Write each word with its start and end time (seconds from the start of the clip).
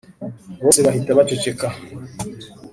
bose 0.61 0.79
bahita 0.85 1.11
bacecekeka 1.17 1.67